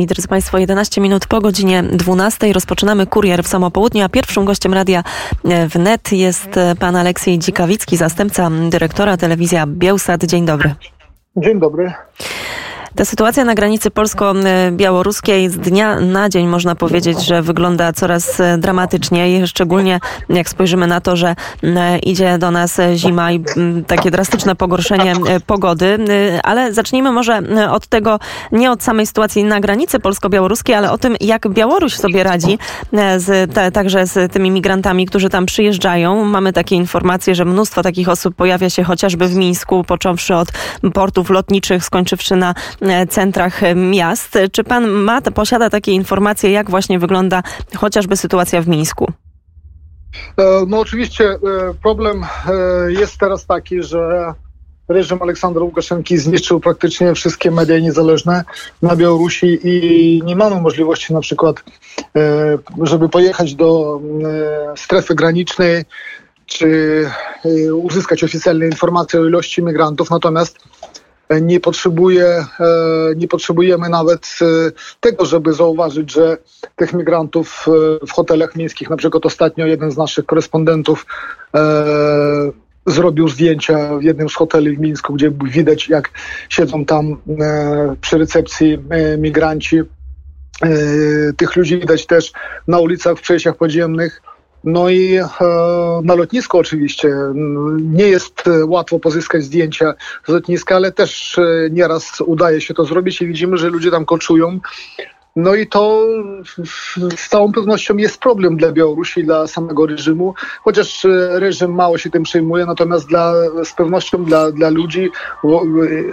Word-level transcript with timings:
I 0.00 0.06
drodzy 0.06 0.28
Państwo, 0.28 0.58
11 0.58 1.00
minut 1.00 1.26
po 1.26 1.40
godzinie 1.40 1.82
12 1.82 2.52
rozpoczynamy 2.52 3.06
kurier 3.06 3.44
w 3.44 3.48
samo 3.48 3.70
południe, 3.70 4.04
a 4.04 4.08
pierwszym 4.08 4.44
gościem 4.44 4.74
radia 4.74 5.04
wnet 5.68 6.12
jest 6.12 6.48
pan 6.78 6.96
Aleksiej 6.96 7.38
Dzikawicki, 7.38 7.96
zastępca 7.96 8.50
dyrektora 8.70 9.16
telewizja 9.16 9.66
Bielsat. 9.66 10.24
Dzień 10.24 10.46
dobry. 10.46 10.74
Dzień 11.36 11.60
dobry. 11.60 11.92
Ta 12.94 13.04
sytuacja 13.04 13.44
na 13.44 13.54
granicy 13.54 13.90
polsko-białoruskiej 13.90 15.48
z 15.48 15.58
dnia 15.58 16.00
na 16.00 16.28
dzień 16.28 16.46
można 16.46 16.74
powiedzieć, 16.74 17.24
że 17.24 17.42
wygląda 17.42 17.92
coraz 17.92 18.42
dramatyczniej, 18.58 19.46
szczególnie 19.46 20.00
jak 20.28 20.48
spojrzymy 20.48 20.86
na 20.86 21.00
to, 21.00 21.16
że 21.16 21.34
idzie 22.02 22.38
do 22.38 22.50
nas 22.50 22.80
zima 22.94 23.32
i 23.32 23.44
takie 23.86 24.10
drastyczne 24.10 24.56
pogorszenie 24.56 25.12
pogody. 25.46 25.98
Ale 26.42 26.72
zacznijmy 26.72 27.12
może 27.12 27.42
od 27.70 27.86
tego, 27.86 28.18
nie 28.52 28.70
od 28.70 28.82
samej 28.82 29.06
sytuacji 29.06 29.44
na 29.44 29.60
granicy 29.60 30.00
polsko-białoruskiej, 30.00 30.74
ale 30.74 30.92
o 30.92 30.98
tym, 30.98 31.16
jak 31.20 31.48
Białoruś 31.48 31.94
sobie 31.94 32.22
radzi 32.22 32.58
z, 33.16 33.54
te, 33.54 33.72
także 33.72 34.06
z 34.06 34.32
tymi 34.32 34.50
migrantami, 34.50 35.06
którzy 35.06 35.28
tam 35.28 35.46
przyjeżdżają. 35.46 36.24
Mamy 36.24 36.52
takie 36.52 36.76
informacje, 36.76 37.34
że 37.34 37.44
mnóstwo 37.44 37.82
takich 37.82 38.08
osób 38.08 38.34
pojawia 38.34 38.70
się 38.70 38.82
chociażby 38.82 39.28
w 39.28 39.34
Mińsku, 39.34 39.84
począwszy 39.84 40.34
od 40.34 40.48
portów 40.94 41.30
lotniczych, 41.30 41.84
skończywszy 41.84 42.36
na 42.36 42.54
E, 42.79 42.79
centrach 43.08 43.60
miast. 43.76 44.38
Czy 44.52 44.64
pan 44.64 44.88
ma, 44.88 45.20
posiada 45.20 45.70
takie 45.70 45.92
informacje, 45.92 46.50
jak 46.50 46.70
właśnie 46.70 46.98
wygląda 46.98 47.42
chociażby 47.76 48.16
sytuacja 48.16 48.62
w 48.62 48.68
Mińsku? 48.68 49.12
E, 50.36 50.64
no 50.68 50.78
oczywiście 50.78 51.24
e, 51.24 51.38
problem 51.82 52.24
jest 52.88 53.18
teraz 53.18 53.46
taki, 53.46 53.82
że 53.82 54.34
reżim 54.88 55.22
Aleksandra 55.22 55.62
Łukaszenki 55.62 56.18
zniszczył 56.18 56.60
praktycznie 56.60 57.14
wszystkie 57.14 57.50
media 57.50 57.78
niezależne 57.78 58.44
na 58.82 58.96
Białorusi 58.96 59.58
i 59.64 60.22
nie 60.24 60.36
mamy 60.36 60.60
możliwości 60.60 61.12
na 61.14 61.20
przykład, 61.20 61.56
żeby 62.82 63.08
pojechać 63.08 63.54
do 63.54 64.00
strefy 64.76 65.14
granicznej 65.14 65.84
czy 66.46 67.10
uzyskać 67.72 68.24
oficjalne 68.24 68.66
informacje 68.66 69.20
o 69.20 69.26
ilości 69.26 69.62
migrantów. 69.62 70.10
Natomiast 70.10 70.58
nie, 71.38 71.60
potrzebuje, 71.60 72.26
e, 72.26 72.46
nie 73.16 73.28
potrzebujemy 73.28 73.88
nawet 73.88 74.38
e, 74.42 74.44
tego, 75.00 75.24
żeby 75.24 75.52
zauważyć, 75.52 76.12
że 76.12 76.36
tych 76.76 76.92
migrantów 76.92 77.66
e, 77.68 78.06
w 78.06 78.12
hotelach 78.12 78.56
miejskich, 78.56 78.90
na 78.90 78.96
przykład 78.96 79.26
ostatnio 79.26 79.66
jeden 79.66 79.90
z 79.90 79.96
naszych 79.96 80.26
korespondentów 80.26 81.06
zrobił 82.86 83.28
zdjęcia 83.28 83.96
w 83.96 84.02
jednym 84.02 84.28
z 84.28 84.34
hoteli 84.34 84.76
w 84.76 84.80
Mińsku, 84.80 85.14
gdzie 85.14 85.30
widać, 85.30 85.88
jak 85.88 86.10
siedzą 86.48 86.84
tam 86.84 87.16
przy 88.00 88.18
recepcji 88.18 88.78
migranci. 89.18 89.80
Tych 91.36 91.56
ludzi 91.56 91.78
widać 91.78 92.06
też 92.06 92.32
na 92.66 92.78
ulicach, 92.78 93.18
w 93.18 93.20
przejściach 93.20 93.56
podziemnych. 93.56 94.22
No 94.64 94.88
i 94.88 95.14
e, 95.14 95.26
na 96.04 96.14
lotnisku 96.14 96.58
oczywiście 96.58 97.14
nie 97.80 98.08
jest 98.08 98.48
e, 98.48 98.64
łatwo 98.64 98.98
pozyskać 98.98 99.42
zdjęcia 99.42 99.94
z 100.26 100.28
lotniska, 100.28 100.76
ale 100.76 100.92
też 100.92 101.38
e, 101.38 101.70
nieraz 101.70 102.20
udaje 102.20 102.60
się 102.60 102.74
to 102.74 102.84
zrobić 102.84 103.22
i 103.22 103.26
widzimy, 103.26 103.56
że 103.56 103.68
ludzie 103.68 103.90
tam 103.90 104.04
koczują. 104.04 104.60
No 105.36 105.54
i 105.54 105.66
to 105.66 106.06
z 107.16 107.28
całą 107.28 107.52
pewnością 107.52 107.96
jest 107.96 108.18
problem 108.18 108.56
dla 108.56 108.72
Białorusi, 108.72 109.24
dla 109.24 109.46
samego 109.46 109.86
reżimu, 109.86 110.34
chociaż 110.62 111.06
reżim 111.30 111.74
mało 111.74 111.98
się 111.98 112.10
tym 112.10 112.22
przejmuje, 112.22 112.66
natomiast 112.66 113.08
dla, 113.08 113.34
z 113.64 113.72
pewnością 113.72 114.24
dla, 114.24 114.52
dla 114.52 114.70
ludzi 114.70 115.10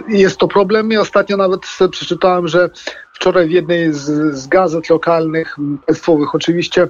jest 0.07 0.37
to 0.37 0.47
problem 0.47 0.91
i 0.91 0.97
ostatnio 0.97 1.37
nawet 1.37 1.61
przeczytałem, 1.91 2.47
że 2.47 2.69
wczoraj 3.13 3.47
w 3.47 3.51
jednej 3.51 3.93
z, 3.93 4.35
z 4.35 4.47
gazet 4.47 4.89
lokalnych, 4.89 5.57
państwowych 5.85 6.35
oczywiście, 6.35 6.87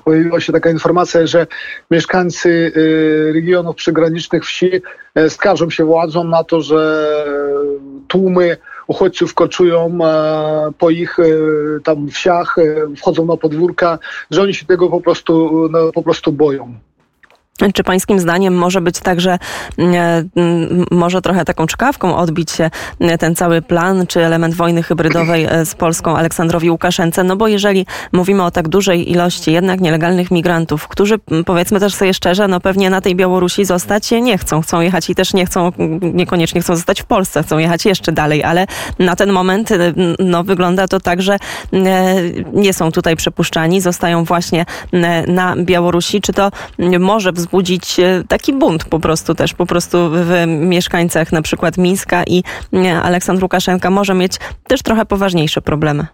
pojawiła 0.00 0.40
się 0.40 0.52
taka 0.52 0.70
informacja, 0.70 1.26
że 1.26 1.46
mieszkańcy 1.90 2.48
y, 2.76 3.32
regionów 3.34 3.76
przygranicznych 3.76 4.44
wsi 4.44 4.70
e, 5.14 5.30
skarżą 5.30 5.70
się 5.70 5.84
władzom 5.84 6.30
na 6.30 6.44
to, 6.44 6.60
że 6.60 7.14
tłumy 8.08 8.56
uchodźców 8.86 9.34
koczują 9.34 9.98
e, 10.04 10.72
po 10.78 10.90
ich 10.90 11.18
e, 11.18 11.24
tam 11.84 12.08
wsiach, 12.08 12.56
wchodzą 12.96 13.26
na 13.26 13.36
podwórka, 13.36 13.98
że 14.30 14.42
oni 14.42 14.54
się 14.54 14.66
tego 14.66 14.88
po 14.88 15.00
prostu, 15.00 15.68
no, 15.70 15.92
po 15.92 16.02
prostu 16.02 16.32
boją. 16.32 16.74
Czy 17.74 17.84
pańskim 17.84 18.20
zdaniem 18.20 18.54
może 18.54 18.80
być 18.80 19.00
tak, 19.00 19.20
że 19.20 19.38
mm, 19.78 20.30
mm, 20.36 20.86
może 20.90 21.22
trochę 21.22 21.44
taką 21.44 21.66
czkawką 21.66 22.16
odbić 22.16 22.50
się 22.50 22.70
mm, 23.00 23.18
ten 23.18 23.36
cały 23.36 23.62
plan, 23.62 24.06
czy 24.06 24.24
element 24.24 24.54
wojny 24.54 24.82
hybrydowej 24.82 25.44
e, 25.44 25.66
z 25.66 25.74
Polską 25.74 26.16
Aleksandrowi 26.16 26.70
Łukaszence? 26.70 27.24
No 27.24 27.36
bo 27.36 27.48
jeżeli 27.48 27.86
mówimy 28.12 28.44
o 28.44 28.50
tak 28.50 28.68
dużej 28.68 29.12
ilości 29.12 29.52
jednak 29.52 29.80
nielegalnych 29.80 30.30
migrantów, 30.30 30.88
którzy 30.88 31.18
powiedzmy 31.46 31.80
też 31.80 31.94
sobie 31.94 32.14
szczerze, 32.14 32.48
no 32.48 32.60
pewnie 32.60 32.90
na 32.90 33.00
tej 33.00 33.16
Białorusi 33.16 33.64
zostać 33.64 34.10
nie 34.10 34.38
chcą, 34.38 34.62
chcą 34.62 34.80
jechać 34.80 35.10
i 35.10 35.14
też 35.14 35.34
nie 35.34 35.46
chcą, 35.46 35.72
niekoniecznie 36.02 36.60
chcą 36.60 36.76
zostać 36.76 37.02
w 37.02 37.04
Polsce, 37.04 37.42
chcą 37.42 37.58
jechać 37.58 37.84
jeszcze 37.84 38.12
dalej, 38.12 38.44
ale 38.44 38.66
na 38.98 39.16
ten 39.16 39.32
moment 39.32 39.70
no 40.18 40.44
wygląda 40.44 40.88
to 40.88 41.00
tak, 41.00 41.22
że 41.22 41.38
nie 42.52 42.72
są 42.72 42.92
tutaj 42.92 43.16
przepuszczani, 43.16 43.80
zostają 43.80 44.24
właśnie 44.24 44.66
na 45.28 45.56
Białorusi. 45.56 46.20
Czy 46.20 46.32
to 46.32 46.50
może 47.00 47.32
wzbudzić 47.44 48.00
e, 48.00 48.24
taki 48.28 48.52
bunt 48.52 48.84
po 48.84 49.00
prostu 49.00 49.34
też, 49.34 49.54
po 49.54 49.66
prostu 49.66 50.10
w 50.12 50.46
mieszkańcach 50.46 51.32
na 51.32 51.42
przykład 51.42 51.78
Mińska 51.78 52.24
i 52.26 52.42
e, 52.72 53.02
Aleksandr 53.02 53.42
Łukaszenka 53.42 53.90
może 53.90 54.14
mieć 54.14 54.32
też 54.66 54.82
trochę 54.82 55.06
poważniejsze 55.06 55.60
problemy. 55.60 56.06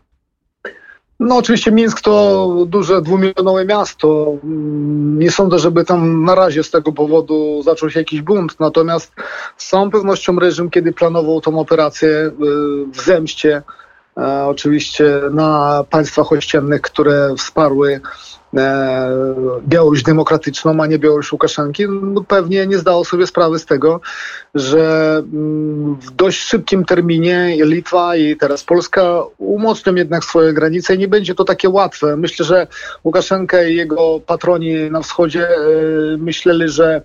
No 1.21 1.37
oczywiście 1.37 1.73
Mińsk 1.73 2.01
to 2.01 2.49
duże 2.67 3.03
dwumilionowe 3.03 3.65
miasto. 3.65 4.37
Nie 5.19 5.31
sądzę, 5.31 5.59
żeby 5.59 5.85
tam 5.85 6.25
na 6.25 6.35
razie 6.35 6.63
z 6.63 6.71
tego 6.71 6.93
powodu 6.93 7.62
zaczął 7.62 7.91
się 7.91 8.01
jakiś 8.01 8.23
bunt. 8.23 8.61
Natomiast 8.61 9.12
z 9.57 9.69
całą 9.69 9.91
pewnością 9.91 10.39
reżim, 10.39 10.71
kiedy 10.71 10.93
planował 10.93 11.41
tą 11.41 11.59
operację 11.59 12.09
e, 12.09 12.33
w 12.93 13.01
zemście, 13.05 13.62
oczywiście 14.47 15.20
na 15.31 15.84
państwach 15.91 16.32
ościennych, 16.32 16.81
które 16.81 17.34
wsparły 17.38 18.00
E, 18.56 19.10
Białoruś 19.69 20.03
demokratyczną, 20.03 20.82
a 20.82 20.86
nie 20.86 20.98
Białoruś 20.98 21.32
Łukaszenki, 21.32 21.84
no 22.03 22.25
pewnie 22.25 22.66
nie 22.66 22.78
zdało 22.78 23.04
sobie 23.04 23.26
sprawy 23.26 23.58
z 23.58 23.66
tego, 23.66 24.00
że 24.54 25.16
mm, 25.32 25.94
w 25.94 26.10
dość 26.10 26.41
szybkim 26.41 26.84
terminie 26.84 27.56
Litwa 27.60 28.16
i 28.16 28.36
teraz 28.36 28.64
Polska 28.64 29.22
umocnią 29.38 29.94
jednak 29.94 30.25
swoje 30.25 30.52
granice 30.52 30.94
i 30.94 30.98
nie 30.98 31.08
będzie 31.08 31.34
to 31.34 31.44
takie 31.44 31.69
łatwe. 31.69 32.16
Myślę, 32.16 32.47
że 32.47 32.66
Łukaszenka 33.04 33.62
i 33.62 33.76
jego 33.76 34.20
patroni 34.26 34.91
na 34.91 35.00
wschodzie 35.00 35.48
e, 35.48 35.56
myśleli, 36.19 36.69
że 36.69 37.02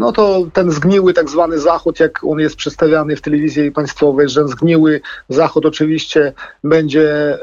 no 0.00 0.12
to 0.12 0.46
ten 0.52 0.70
zgniły 0.70 1.14
tak 1.14 1.30
zwany 1.30 1.58
Zachód, 1.58 2.00
jak 2.00 2.24
on 2.24 2.38
jest 2.38 2.56
przedstawiany 2.56 3.16
w 3.16 3.20
telewizji 3.20 3.72
państwowej, 3.72 4.28
że 4.28 4.48
zgniły 4.48 5.00
Zachód 5.28 5.66
oczywiście 5.66 6.32
będzie 6.64 7.10
e, 7.12 7.38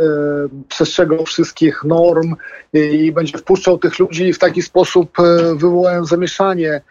przestrzegał 0.70 1.26
wszystkich 1.26 1.84
norm 1.84 2.36
i, 2.74 3.12
będzie 3.12 3.38
wpuszczał 3.38 3.78
tych 3.78 4.00
ludzi 4.00 4.34
w 4.34 4.40
taki 4.40 4.62
sposób 4.62 5.20
e, 5.20 5.56
wywołają 5.56 6.06
zamieszanie 6.06 6.82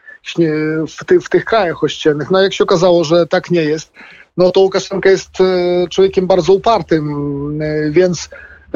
w, 0.99 1.05
ty, 1.05 1.21
w 1.21 1.28
tych 1.28 1.44
krajach 1.44 1.84
ościennych. 1.84 2.31
No 2.31 2.43
jak 2.43 2.55
się 2.55 2.65
okazało, 2.65 3.05
że 3.05 3.26
tak 3.26 3.50
nie 3.50 3.65
jest, 3.65 3.93
no 4.37 4.50
to 4.50 4.60
Łukaszenka 4.60 5.10
jest 5.10 5.41
e, 5.41 5.88
człowiekiem 5.88 6.26
bardzo 6.26 6.53
upartym, 6.53 7.05
e, 7.62 7.91
więc 7.91 8.28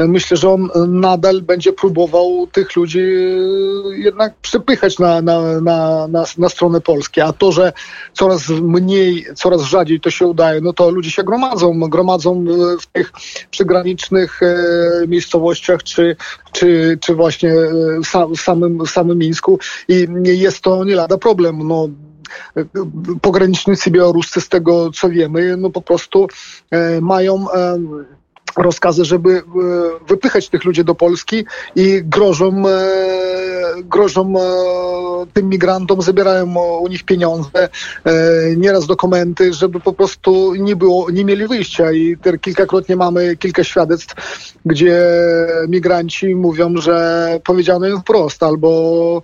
myślę, 0.08 0.36
że 0.36 0.50
on 0.50 0.70
nadal 0.86 1.42
będzie 1.42 1.72
próbował 1.72 2.46
tych 2.52 2.76
ludzi 2.76 3.00
e, 3.00 3.98
jednak 3.98 4.34
przypychać 4.36 4.98
na, 4.98 5.22
na, 5.22 5.60
na, 5.60 6.08
na, 6.08 6.24
na 6.38 6.48
stronę 6.48 6.80
polskie. 6.80 7.24
A 7.24 7.32
to, 7.32 7.52
że 7.52 7.72
coraz 8.12 8.48
mniej, 8.48 9.26
coraz 9.34 9.62
rzadziej 9.62 10.00
to 10.00 10.10
się 10.10 10.26
udaje, 10.26 10.60
no 10.60 10.72
to 10.72 10.90
ludzie 10.90 11.10
się 11.10 11.24
gromadzą, 11.24 11.80
gromadzą 11.80 12.44
w 12.80 12.86
tych 12.86 13.12
przygranicznych 13.50 14.42
e, 14.42 14.56
miejscowościach, 15.08 15.82
czy, 15.82 16.16
czy, 16.52 16.98
czy 17.00 17.14
właśnie 17.14 17.52
w 18.36 18.40
samym, 18.40 18.84
w 18.84 18.90
samym 18.90 19.18
Mińsku 19.18 19.58
i 19.88 20.06
jest 20.24 20.60
to 20.60 20.84
nie 20.84 20.94
lada 20.94 21.18
problem. 21.18 21.68
No, 21.68 21.88
pogranicznicy 23.22 23.90
białoruscy 23.90 24.40
z 24.40 24.48
tego 24.48 24.90
co 24.90 25.08
wiemy, 25.08 25.56
no 25.56 25.70
po 25.70 25.82
prostu 25.82 26.28
e, 26.70 27.00
mają 27.00 27.46
rozkazy, 28.56 29.04
żeby 29.04 29.30
e, 29.30 29.42
wypychać 30.08 30.48
tych 30.48 30.64
ludzi 30.64 30.84
do 30.84 30.94
Polski 30.94 31.44
i 31.76 32.02
grożą, 32.04 32.68
e, 32.68 32.82
grożą 33.84 34.34
e, 34.38 35.26
tym 35.32 35.48
migrantom, 35.48 36.02
zabierają 36.02 36.54
u 36.54 36.88
nich 36.88 37.04
pieniądze, 37.04 37.68
nieraz 38.56 38.86
dokumenty, 38.86 39.52
żeby 39.52 39.80
po 39.80 39.92
prostu 39.92 40.54
nie 40.54 40.76
było, 40.76 41.10
nie 41.10 41.24
mieli 41.24 41.46
wyjścia. 41.46 41.92
I 41.92 42.16
kilkakrotnie 42.40 42.96
mamy 42.96 43.36
kilka 43.36 43.64
świadectw, 43.64 44.14
gdzie 44.66 45.02
migranci 45.68 46.34
mówią, 46.34 46.76
że 46.76 47.40
powiedziano 47.44 47.88
im 47.88 48.00
wprost 48.00 48.42
albo 48.42 49.22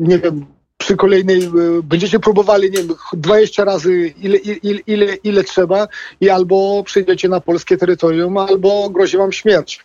nie 0.00 0.18
wiem, 0.18 0.46
przy 0.82 0.96
kolejnej 0.96 1.50
będziecie 1.82 2.20
próbowali, 2.20 2.70
nie 2.70 2.78
wiem, 2.78 2.94
20 3.12 3.64
razy 3.64 4.14
ile, 4.22 4.38
ile, 4.38 4.80
ile, 4.86 5.14
ile 5.14 5.44
trzeba 5.44 5.88
i 6.20 6.30
albo 6.30 6.82
przyjdziecie 6.84 7.28
na 7.28 7.40
polskie 7.40 7.76
terytorium, 7.76 8.38
albo 8.38 8.90
grozi 8.90 9.16
wam 9.16 9.32
śmierć. 9.32 9.84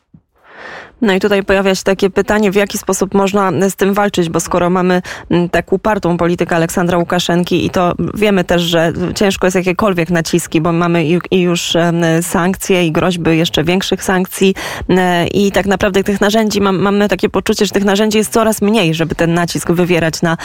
No 1.02 1.14
i 1.14 1.20
tutaj 1.20 1.44
pojawia 1.44 1.76
się 1.76 1.84
takie 1.84 2.10
pytanie, 2.10 2.52
w 2.52 2.56
jaki 2.56 2.78
sposób 2.78 3.14
można 3.14 3.52
z 3.70 3.76
tym 3.76 3.94
walczyć, 3.94 4.30
bo 4.30 4.40
skoro 4.40 4.70
mamy 4.70 5.02
mm, 5.30 5.50
tak 5.50 5.74
upartą 5.74 6.18
politykę 6.18 6.56
Aleksandra 6.56 6.98
Łukaszenki 6.98 7.66
i 7.66 7.70
to 7.70 7.94
wiemy 8.14 8.44
też, 8.44 8.62
że 8.62 8.94
ciężko 9.16 9.48
jest 9.48 9.56
jakiekolwiek 9.56 10.10
naciski, 10.10 10.62
bo 10.62 10.72
mamy 10.72 11.06
i 11.32 11.42
już 11.42 11.74
sankcje 12.22 12.88
i 12.88 12.92
groźby 12.92 13.38
jeszcze 13.38 13.64
większych 13.64 14.04
sankcji 14.04 14.56
i 15.34 15.52
tak 15.52 15.66
naprawdę 15.66 16.04
tych 16.04 16.22
narzędzi, 16.22 16.62
mamy 16.62 17.08
takie 17.08 17.30
poczucie, 17.30 17.66
że 17.66 17.72
tych 17.72 17.86
narzędzi 17.86 18.18
jest 18.18 18.34
coraz 18.34 18.62
mniej, 18.62 18.94
żeby 18.94 19.16
ten 19.16 19.34
nacisk 19.34 19.72
wywierać 19.72 20.22
na 20.22 20.38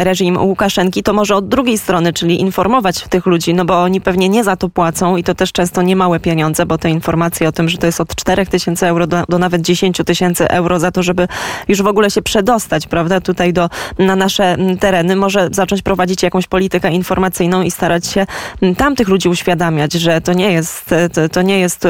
reżim 0.00 0.38
Łukaszenki, 0.38 1.02
to 1.02 1.12
może 1.12 1.36
od 1.36 1.48
drugiej 1.48 1.78
strony, 1.78 2.12
czyli 2.12 2.40
informować 2.40 3.04
tych 3.08 3.26
ludzi, 3.26 3.54
no 3.54 3.64
bo 3.64 3.82
oni 3.82 4.00
pewnie 4.00 4.28
nie 4.28 4.44
za 4.44 4.56
to 4.56 4.68
płacą 4.68 5.16
i 5.16 5.24
to 5.24 5.34
też 5.34 5.52
często 5.52 5.82
niemałe 5.82 6.20
pieniądze, 6.20 6.66
bo 6.66 6.78
te 6.78 6.90
informacje 6.90 7.48
o 7.48 7.52
tym, 7.52 7.68
że 7.68 7.78
to 7.78 7.86
jest 7.86 8.00
od 8.00 8.14
4 8.14 8.46
tysięcy 8.46 8.86
euro 8.86 9.06
do, 9.06 9.24
do 9.28 9.38
nawet 9.38 9.62
10 9.62 9.87
10 9.92 10.06
tysięcy 10.06 10.48
euro 10.48 10.80
za 10.80 10.90
to, 10.90 11.02
żeby 11.02 11.28
już 11.68 11.82
w 11.82 11.86
ogóle 11.86 12.10
się 12.10 12.22
przedostać, 12.22 12.86
prawda, 12.86 13.20
tutaj 13.20 13.52
do, 13.52 13.70
na 13.98 14.16
nasze 14.16 14.56
tereny, 14.80 15.16
może 15.16 15.48
zacząć 15.52 15.82
prowadzić 15.82 16.22
jakąś 16.22 16.46
politykę 16.46 16.90
informacyjną 16.90 17.62
i 17.62 17.70
starać 17.70 18.06
się 18.06 18.26
tam 18.76 18.96
tych 18.96 19.08
ludzi 19.08 19.28
uświadamiać, 19.28 19.92
że 19.92 20.20
to 20.20 20.32
nie 20.32 20.52
jest, 20.52 20.94
to, 21.12 21.28
to 21.28 21.42
nie 21.42 21.58
jest 21.60 21.88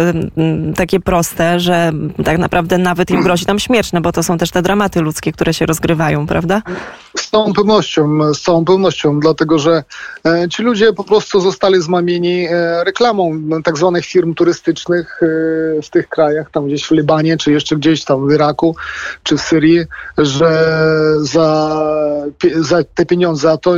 takie 0.77 1.01
proste, 1.01 1.61
że 1.61 1.93
tak 2.25 2.39
naprawdę 2.39 2.79
nawet 2.79 3.11
im 3.11 3.23
grozi 3.23 3.47
tam 3.47 3.59
śmierć, 3.59 3.93
no 3.93 4.01
bo 4.01 4.13
to 4.13 4.23
są 4.23 4.39
też 4.39 4.51
te 4.51 4.63
dramaty 4.63 5.01
ludzkie, 5.01 5.33
które 5.33 5.55
się 5.55 5.67
rozgrywają, 5.67 6.27
prawda? 6.27 6.63
Z 7.17 7.31
całą 7.31 7.53
pewnością, 7.53 8.35
z 8.35 8.41
całą 8.41 8.65
pewnością, 8.65 9.21
dlatego 9.21 9.59
że 9.59 9.85
e, 10.27 10.49
ci 10.49 10.63
ludzie 10.63 10.93
po 10.93 11.05
prostu 11.05 11.41
zostali 11.41 11.83
zmamieni 11.83 12.47
e, 12.51 12.85
reklamą 12.85 13.41
tak 13.65 13.79
zwanych 13.79 14.05
firm 14.05 14.35
turystycznych 14.35 15.21
e, 15.23 15.27
w 15.83 15.91
tych 15.91 16.09
krajach, 16.09 16.51
tam 16.51 16.67
gdzieś 16.67 16.85
w 16.85 16.91
Libanie, 16.91 17.37
czy 17.37 17.53
jeszcze 17.53 17.77
gdzieś 17.77 17.88
tam 18.05 18.29
w 18.29 18.33
Iraku, 18.33 18.77
czy 19.23 19.37
w 19.37 19.41
Syrii, 19.41 19.85
że 20.19 20.75
za, 21.21 21.81
za 22.57 22.85
te 22.85 23.07
pieniądze, 23.07 23.51
a 23.51 23.57
to 23.57 23.75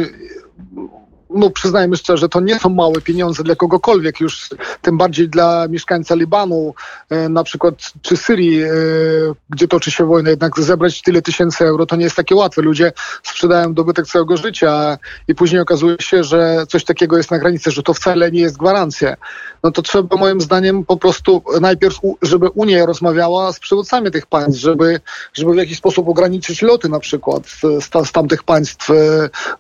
no 1.35 1.51
przyznajmy 1.51 1.97
szczerze, 1.97 2.29
to 2.29 2.41
nie 2.41 2.59
są 2.59 2.69
małe 2.69 3.01
pieniądze 3.01 3.43
dla 3.43 3.55
kogokolwiek, 3.55 4.21
już 4.21 4.49
tym 4.83 4.99
bardziej 4.99 5.29
dla 5.29 5.69
mieszkańca 5.69 6.15
Libanu, 6.15 6.75
e, 7.11 7.29
na 7.29 7.45
przykład 7.45 7.75
czy 8.03 8.17
Syrii, 8.17 8.63
e, 8.63 8.69
gdzie 9.51 9.69
toczy 9.69 9.91
się 9.91 10.05
wojna, 10.05 10.31
jednak 10.31 10.61
zebrać 10.61 11.03
tyle 11.03 11.23
tysięcy 11.23 11.65
euro 11.65 11.87
to 11.87 11.97
nie 11.97 12.05
jest 12.05 12.17
takie 12.17 12.35
łatwe. 12.35 12.63
Ludzie 12.63 12.93
sprzedają 13.23 13.75
dobytek 13.75 14.07
całego 14.07 14.37
życia 14.37 14.99
i 15.29 15.35
później 15.35 15.61
okazuje 15.61 15.97
się, 16.01 16.25
że 16.25 16.67
coś 16.69 16.85
takiego 16.85 17.17
jest 17.17 17.31
na 17.31 17.39
granicy, 17.39 17.71
że 17.71 17.83
to 17.83 17.95
wcale 17.95 18.31
nie 18.31 18.41
jest 18.41 18.57
gwarancja. 18.57 19.17
No 19.63 19.71
to 19.71 19.83
trzeba 19.83 20.17
moim 20.17 20.41
zdaniem 20.41 20.85
po 20.85 20.97
prostu 20.97 21.43
najpierw, 21.61 21.97
żeby 22.23 22.49
Unia 22.49 22.87
rozmawiała 22.87 23.53
z 23.53 23.61
przywódcami 23.61 24.11
tych 24.11 24.27
państw, 24.27 24.61
żeby, 24.61 25.01
żeby 25.35 25.53
w 25.53 25.57
jakiś 25.57 25.79
sposób 25.79 26.09
ograniczyć 26.09 26.63
loty 26.63 26.89
na 26.89 27.01
przykład 27.01 27.47
z, 27.47 27.85
z 28.09 28.13
tamtych 28.13 28.43
państw 28.43 28.91
e, 28.91 28.95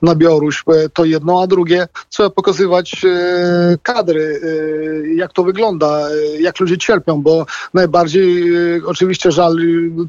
na 0.02 0.14
Białoruś. 0.14 0.64
To 0.94 1.04
jedno, 1.04 1.42
a 1.42 1.46
drugie 1.46 1.59
drugie, 1.60 1.88
trzeba 2.08 2.30
pokazywać 2.30 3.04
e, 3.04 3.78
kadry, 3.82 4.40
e, 4.42 5.14
jak 5.14 5.32
to 5.32 5.44
wygląda, 5.44 6.08
e, 6.08 6.40
jak 6.40 6.60
ludzie 6.60 6.78
cierpią, 6.78 7.22
bo 7.22 7.46
najbardziej 7.74 8.52
oczywiście 8.86 9.32
żal 9.32 9.56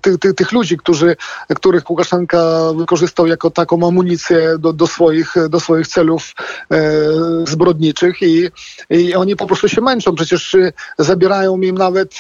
tych, 0.02 0.18
tych, 0.18 0.34
tych 0.34 0.52
ludzi, 0.52 0.78
którzy, 0.78 1.16
których 1.56 1.90
Łukaszenka 1.90 2.74
wykorzystał 2.78 3.28
jako 3.28 3.50
taką 3.52 3.88
amunicję 3.88 4.58
do, 4.60 4.74
do, 4.74 4.88
swoich, 4.88 5.36
do 5.50 5.60
swoich 5.60 5.88
celów 5.88 6.34
zbrodniczych 7.48 8.22
i, 8.22 8.50
i 8.90 9.16
oni 9.16 9.36
po 9.36 9.48
prostu 9.48 9.70
się 9.70 9.82
męczą. 9.82 10.16
Przecież 10.16 10.56
zabierają 11.00 11.62
im 11.62 11.78
nawet 11.78 12.16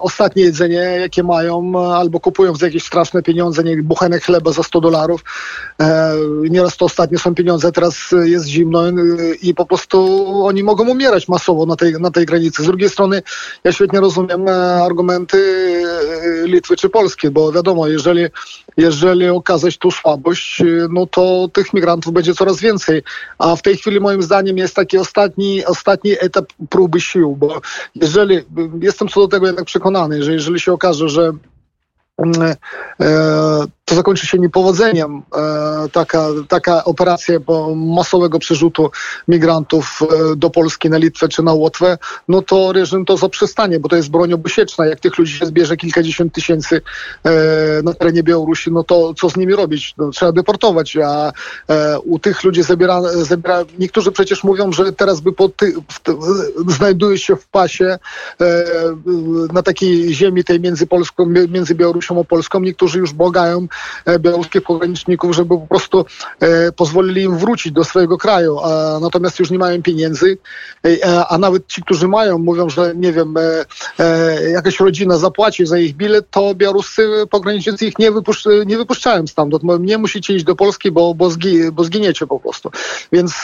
ostatnie 0.00 0.42
jedzenie, 0.42 0.76
jakie 0.76 1.22
mają, 1.22 1.72
albo 1.94 2.20
kupują 2.20 2.54
za 2.56 2.66
jakieś 2.66 2.84
straszne 2.84 3.22
pieniądze, 3.22 3.64
nie 3.64 3.82
buchenek 3.82 4.24
chleba 4.24 4.52
za 4.52 4.62
100 4.62 4.80
dolarów. 4.80 5.24
Nieraz 6.50 6.76
to 6.76 6.84
ostatnie 6.84 7.18
są 7.18 7.34
pieniądze, 7.34 7.72
teraz 7.72 8.03
jest 8.12 8.46
zimno 8.46 8.88
y, 8.88 8.92
i 9.42 9.54
po 9.54 9.66
prostu 9.66 10.26
oni 10.44 10.62
mogą 10.62 10.88
umierać 10.88 11.28
masowo 11.28 11.66
na 11.66 11.76
tej, 11.76 11.92
na 11.92 12.10
tej 12.10 12.26
granicy. 12.26 12.62
Z 12.62 12.66
drugiej 12.66 12.90
strony 12.90 13.22
ja 13.64 13.72
świetnie 13.72 14.00
rozumiem 14.00 14.48
e, 14.48 14.52
argumenty 14.84 15.38
e, 16.44 16.46
Litwy 16.46 16.76
czy 16.76 16.88
Polski, 16.88 17.30
bo 17.30 17.52
wiadomo, 17.52 17.88
jeżeli, 17.88 18.26
jeżeli 18.76 19.28
okazać 19.28 19.78
tu 19.78 19.90
słabość, 19.90 20.60
y, 20.60 20.86
no 20.90 21.06
to 21.06 21.48
tych 21.52 21.74
migrantów 21.74 22.12
będzie 22.12 22.34
coraz 22.34 22.60
więcej. 22.60 23.02
A 23.38 23.56
w 23.56 23.62
tej 23.62 23.76
chwili 23.76 24.00
moim 24.00 24.22
zdaniem 24.22 24.58
jest 24.58 24.74
taki 24.74 24.98
ostatni, 24.98 25.64
ostatni 25.64 26.12
etap 26.20 26.46
próby 26.70 27.00
sił, 27.00 27.36
bo 27.36 27.60
jeżeli, 27.94 28.38
jestem 28.80 29.08
co 29.08 29.20
do 29.20 29.28
tego 29.28 29.46
jednak 29.46 29.64
przekonany, 29.64 30.22
że 30.22 30.32
jeżeli 30.32 30.60
się 30.60 30.72
okaże, 30.72 31.08
że 31.08 31.32
mm, 32.18 32.54
e, 33.00 33.64
to 33.84 33.94
zakończy 33.94 34.26
się 34.26 34.38
niepowodzeniem. 34.38 35.22
E, 35.36 35.88
taka, 35.92 36.28
taka 36.48 36.84
operacja 36.84 37.38
masowego 37.76 38.38
przerzutu 38.38 38.90
migrantów 39.28 40.00
e, 40.02 40.36
do 40.36 40.50
Polski, 40.50 40.90
na 40.90 40.98
Litwę 40.98 41.28
czy 41.28 41.42
na 41.42 41.52
Łotwę, 41.52 41.98
no 42.28 42.42
to 42.42 42.72
reżim 42.72 43.04
to 43.04 43.16
zaprzestanie, 43.16 43.80
bo 43.80 43.88
to 43.88 43.96
jest 43.96 44.10
broń 44.10 44.32
obusieczna. 44.32 44.86
Jak 44.86 45.00
tych 45.00 45.18
ludzi 45.18 45.32
się 45.32 45.46
zbierze 45.46 45.76
kilkadziesiąt 45.76 46.34
tysięcy 46.34 46.80
e, 47.24 47.30
na 47.82 47.94
terenie 47.94 48.22
Białorusi, 48.22 48.72
no 48.72 48.84
to 48.84 49.14
co 49.14 49.30
z 49.30 49.36
nimi 49.36 49.54
robić? 49.54 49.94
No, 49.98 50.10
trzeba 50.10 50.32
deportować, 50.32 50.96
a 50.96 51.32
u 52.04 52.18
tych 52.18 52.44
ludzi 52.44 52.62
zabiera, 52.62 53.02
zabiera 53.02 53.64
niektórzy 53.78 54.12
przecież 54.12 54.44
mówią, 54.44 54.72
że 54.72 54.92
teraz 54.92 55.20
by 55.20 55.32
po 55.32 55.48
ty, 55.48 55.74
znajduje 56.68 57.18
się 57.18 57.36
w 57.36 57.48
pasie 57.48 57.98
na 59.52 59.62
takiej 59.62 60.14
ziemi 60.14 60.44
tej 60.44 60.60
między 60.60 60.86
Polską, 60.86 61.26
między 61.48 61.74
Białorusią 61.74 62.20
a 62.20 62.24
Polską, 62.24 62.60
niektórzy 62.60 62.98
już 62.98 63.12
błagają 63.12 63.66
białoruskich 64.18 64.62
pograniczników, 64.62 65.34
żeby 65.34 65.48
po 65.48 65.66
prostu 65.66 66.06
e, 66.40 66.72
pozwolili 66.72 67.22
im 67.22 67.38
wrócić 67.38 67.72
do 67.72 67.84
swojego 67.84 68.18
kraju, 68.18 68.58
natomiast 69.00 69.38
już 69.38 69.50
nie 69.50 69.58
mają 69.58 69.82
pieniędzy, 69.82 70.38
e, 70.86 71.26
a 71.28 71.38
nawet 71.38 71.66
ci, 71.66 71.82
którzy 71.82 72.08
mają, 72.08 72.38
mówią, 72.38 72.68
że 72.68 72.92
nie 72.96 73.12
wiem, 73.12 73.34
jakaś 74.52 74.80
rodzina 74.80 75.18
zapłaci 75.18 75.66
za 75.66 75.78
ich 75.78 75.96
bilet, 75.96 76.30
to 76.30 76.54
białoruscy 76.54 77.08
pogranicznicy 77.30 77.86
ich 77.86 77.98
nie, 77.98 78.12
wypuszcz, 78.12 78.44
nie 78.66 78.78
wypuszczają 78.78 79.26
stamtąd. 79.26 79.62
Mówią, 79.62 79.78
nie 79.78 79.98
musicie 79.98 80.34
iść 80.34 80.44
do 80.44 80.56
Polski, 80.56 80.90
bo, 80.90 81.14
bo, 81.14 81.30
zgi, 81.30 81.72
bo 81.72 81.84
zginiecie 81.84 82.26
po 82.26 82.40
prostu. 82.40 82.70
Więc 83.12 83.34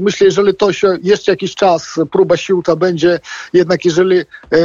myślę, 0.00 0.24
jeżeli 0.24 0.54
to 0.54 0.72
się 0.72 0.98
jeszcze 1.02 1.32
jakiś 1.32 1.54
czas, 1.54 2.00
próba 2.10 2.36
sił 2.36 2.62
ta 2.62 2.76
będzie, 2.76 3.20
jednak 3.52 3.84
jeżeli 3.84 4.20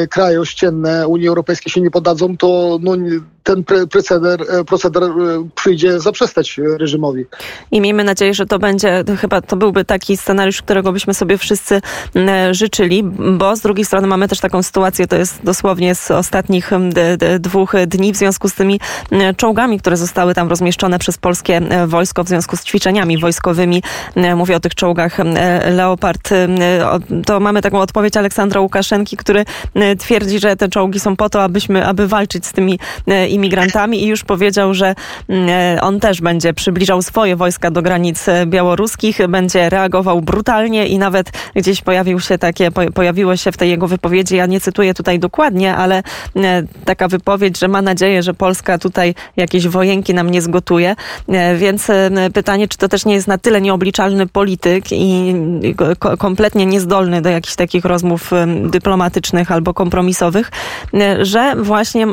kraje 0.10 0.42
ościenne 0.42 1.08
Unii 1.08 1.28
Europejskiej 1.28 1.72
się 1.72 1.82
nie 1.82 1.92
podadzą, 1.92 2.38
to 2.38 2.80
no, 2.82 2.96
ten 3.44 3.64
proceder, 3.92 4.42
e, 4.50 4.64
proceder 4.64 5.04
e, 5.04 5.10
przyjdzie 5.56 6.00
zaprzestać 6.00 6.60
reżimowi. 6.78 7.26
I 7.72 7.82
miejmy 7.82 8.04
nadzieję, 8.04 8.34
że 8.34 8.46
to 8.46 8.60
będzie, 8.60 9.04
chyba 9.20 9.42
to 9.42 9.56
byłby 9.56 9.86
taki 9.86 10.18
scenariusz, 10.18 10.62
którego 10.62 10.92
byśmy 10.92 11.14
sobie 11.14 11.38
wszyscy 11.38 11.82
życzyli, 12.52 13.04
bo 13.38 13.56
z 13.56 13.62
drugiej 13.62 13.86
strony 13.86 14.08
mamy 14.08 14.28
też 14.28 14.40
taką 14.40 14.64
sytuację, 14.64 15.08
to 15.08 15.16
jest 15.16 15.44
dosłownie 15.44 15.96
z 15.96 16.12
ostatnich 16.12 16.72
dwóch 17.40 17.74
dni 17.88 18.14
w 18.14 18.16
związku 18.16 18.50
z 18.50 18.54
tymi 18.54 18.80
czołgami, 19.38 19.80
które 19.80 19.98
zostały 19.98 20.34
tam 20.34 20.50
rozmieszczone 20.50 21.00
przez 21.00 21.18
polskie 21.18 21.58
e, 21.58 21.88
wojsko 21.88 22.24
w 22.24 22.28
związku 22.28 22.58
z 22.58 22.64
ćwiczeniami 22.64 23.18
wojskowymi. 23.18 23.84
Mówię 24.36 24.56
o 24.56 24.60
tych 24.60 24.76
czołgach 24.76 25.18
Leopard. 25.72 26.30
To 27.26 27.40
mamy 27.40 27.62
taką 27.62 27.80
odpowiedź 27.80 28.18
Aleksandra 28.18 28.62
Łukaszenki, 28.62 29.18
który 29.18 29.46
twierdzi, 30.00 30.40
że 30.40 30.56
te 30.56 30.70
czołgi 30.70 31.00
są 31.00 31.16
po 31.16 31.30
to, 31.30 31.44
abyśmy, 31.44 31.88
aby 31.88 32.08
walczyć 32.08 32.46
z 32.46 32.52
tymi 32.52 32.80
imigrantami 33.34 34.04
i 34.04 34.08
już 34.08 34.24
powiedział, 34.24 34.74
że 34.74 34.96
mm, 35.30 35.50
e, 35.50 35.82
on 35.82 36.00
też 36.00 36.22
będzie 36.22 36.54
przybliżał 36.54 37.02
swoje 37.02 37.36
wojska 37.36 37.72
do 37.72 37.82
granic 37.82 38.28
e, 38.28 38.46
białoruskich, 38.46 39.28
będzie 39.28 39.70
reagował 39.70 40.22
brutalnie 40.22 40.88
i 40.88 40.98
nawet 40.98 41.32
gdzieś 41.56 41.82
pojawił 41.82 42.20
się 42.20 42.38
takie, 42.38 42.72
pojawiło 42.72 43.38
się 43.38 43.52
w 43.52 43.58
tej 43.58 43.70
jego 43.70 43.88
wypowiedzi, 43.88 44.36
ja 44.36 44.46
nie 44.46 44.60
cytuję 44.60 44.94
tutaj 44.94 45.20
dokładnie, 45.20 45.76
ale 45.76 46.04
e, 46.36 46.64
taka 46.86 47.08
wypowiedź, 47.08 47.60
że 47.60 47.68
ma 47.68 47.82
nadzieję, 47.82 48.24
że 48.24 48.34
Polska 48.34 48.78
tutaj 48.78 49.16
jakieś 49.38 49.68
wojenki 49.68 50.14
nam 50.14 50.30
nie 50.30 50.42
zgotuje. 50.42 50.96
Więc 51.58 51.88
pytanie, 52.34 52.68
czy 52.68 52.78
to 52.78 52.88
też 52.88 53.06
nie 53.06 53.14
jest 53.14 53.28
na 53.28 53.38
tyle 53.38 53.62
nieobliczalny 53.62 54.28
polityk 54.28 54.86
i 54.92 55.36
kompletnie 56.20 56.66
niezdolny 56.66 57.22
do 57.22 57.30
jakichś 57.30 57.56
takich 57.56 57.86
rozmów 57.86 58.32
dyplomatycznych 58.66 59.52
albo 59.52 59.74
kompromisowych, 59.74 60.52
że 61.22 61.56
właśnie 61.56 62.08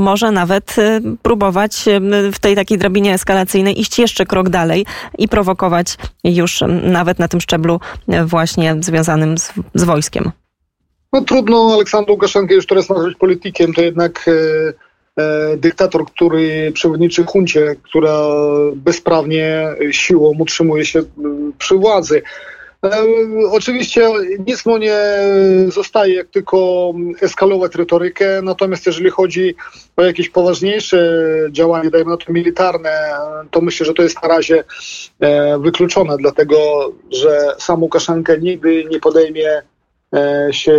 może 0.00 0.32
nawet 0.38 0.78
y, 0.78 1.00
próbować 1.22 1.88
y, 1.88 2.32
w 2.32 2.38
tej 2.38 2.54
takiej 2.56 2.78
drabinie 2.78 3.14
eskalacyjnej 3.14 3.80
iść 3.80 3.98
jeszcze 3.98 4.26
krok 4.26 4.48
dalej 4.48 4.86
i 5.18 5.28
prowokować 5.28 5.96
już 6.24 6.60
nawet 6.82 7.18
na 7.18 7.28
tym 7.28 7.40
szczeblu 7.40 7.80
y, 8.08 8.24
właśnie 8.24 8.76
związanym 8.80 9.38
z, 9.38 9.52
z 9.74 9.84
wojskiem. 9.84 10.30
No 11.12 11.20
trudno 11.20 11.70
Aleksandru 11.74 12.12
Łukaszenkę 12.12 12.54
już 12.54 12.66
teraz 12.66 12.88
nazwać 12.88 13.14
politykiem, 13.14 13.72
to 13.74 13.82
jednak 13.82 14.30
dyktator, 15.56 16.06
który 16.06 16.72
przewodniczy 16.72 17.24
huncie, 17.24 17.76
która 17.82 18.18
bezprawnie 18.76 19.74
siłą 19.90 20.32
utrzymuje 20.38 20.84
się 20.84 21.02
przy 21.58 21.74
władzy. 21.74 22.22
Oczywiście 23.50 24.08
nic 24.46 24.66
mu 24.66 24.78
nie 24.78 24.98
zostaje, 25.68 26.14
jak 26.14 26.28
tylko 26.28 26.92
eskalować 27.20 27.74
retorykę, 27.74 28.42
natomiast 28.42 28.86
jeżeli 28.86 29.10
chodzi 29.10 29.54
o 29.96 30.02
jakieś 30.02 30.30
poważniejsze 30.30 31.22
działania, 31.50 31.90
dajmy 31.90 32.10
na 32.10 32.16
to 32.16 32.32
militarne, 32.32 32.90
to 33.50 33.60
myślę, 33.60 33.86
że 33.86 33.94
to 33.94 34.02
jest 34.02 34.22
na 34.22 34.28
razie 34.28 34.64
e, 35.20 35.58
wykluczone, 35.58 36.16
dlatego 36.16 36.56
że 37.10 37.54
sam 37.58 37.82
Łukaszenka 37.82 38.36
nigdy 38.36 38.84
nie 38.84 39.00
podejmie 39.00 39.62
e, 40.14 40.48
się, 40.52 40.78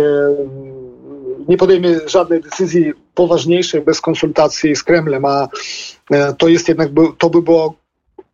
nie 1.48 1.56
podejmie 1.56 2.00
żadnej 2.06 2.40
decyzji 2.40 2.92
poważniejszej 3.14 3.80
bez 3.80 4.00
konsultacji 4.00 4.76
z 4.76 4.82
Kremlem, 4.82 5.24
a 5.24 5.48
e, 6.10 6.34
to 6.34 6.48
jest 6.48 6.68
jednak, 6.68 6.88
to 7.18 7.30
by 7.30 7.42
było 7.42 7.74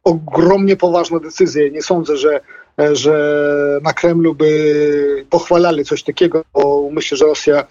ogromnie 0.05 0.77
poważna 0.77 1.19
decyzja. 1.19 1.69
Nie 1.69 1.83
sądzę, 1.83 2.17
że 2.17 2.41
że 2.93 3.81
na 3.83 3.93
Kremlu 3.93 4.35
by 4.35 5.27
pochwalali 5.31 5.85
coś 5.85 6.03
takiego, 6.03 6.45
bo 6.55 6.89
myślę, 6.93 7.19
że 7.19 7.25
Rosja, 7.25 7.67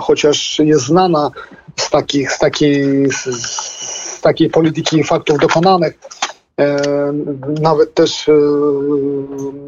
chociaż 0.00 0.58
jest 0.58 0.84
znana 0.84 1.30
z, 1.76 1.90
takich, 1.90 2.32
z, 2.32 2.38
takiej, 2.38 3.08
z 3.10 4.20
takiej 4.20 4.50
polityki 4.50 5.04
faktów 5.04 5.38
dokonanych, 5.38 5.98
e, 6.60 6.82
nawet 7.60 7.94
też 7.94 8.28
e, 8.28 8.32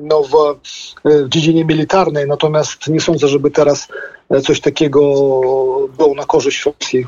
no, 0.03 0.23
w, 0.23 0.59
w 1.05 1.29
dziedzinie 1.29 1.65
militarnej, 1.65 2.27
natomiast 2.29 2.89
nie 2.89 3.01
sądzę, 3.01 3.29
żeby 3.29 3.51
teraz 3.51 3.89
coś 4.43 4.61
takiego 4.61 5.01
było 5.97 6.15
na 6.17 6.25
korzyść 6.25 6.67
Rosji. 6.67 7.07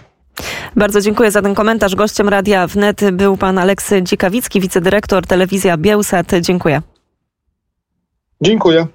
Bardzo 0.76 1.00
dziękuję 1.00 1.30
za 1.30 1.42
ten 1.42 1.54
komentarz. 1.54 1.94
Gościem 1.94 2.28
Radia 2.28 2.66
Wnet 2.66 3.10
był 3.12 3.36
pan 3.36 3.58
Aleksy 3.58 4.02
Dzikawicki, 4.02 4.60
wicedyrektor 4.60 5.26
telewizja 5.26 5.76
Bielsat. 5.76 6.26
Dziękuję. 6.40 6.82
Dziękuję. 8.40 8.86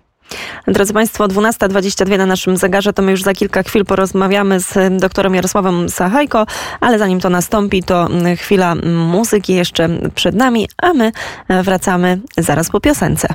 Drodzy 0.67 0.93
Państwo, 0.93 1.27
12.22 1.27 2.17
na 2.17 2.25
naszym 2.25 2.57
zegarze, 2.57 2.93
to 2.93 3.01
my 3.01 3.12
już 3.12 3.24
za 3.24 3.33
kilka 3.33 3.63
chwil 3.63 3.86
porozmawiamy 3.86 4.60
z 4.60 5.01
doktorem 5.01 5.36
Jarosławem 5.36 5.89
Sachajko, 5.89 6.45
ale 6.79 7.00
zanim 7.00 7.19
to 7.19 7.29
nastąpi, 7.29 7.83
to 7.83 8.07
chwila 8.38 8.75
muzyki 8.86 9.55
jeszcze 9.55 9.89
przed 10.15 10.36
nami, 10.36 10.67
a 10.77 10.93
my 10.93 11.12
wracamy 11.50 12.19
zaraz 12.38 12.69
po 12.69 12.79
piosence. 12.79 13.27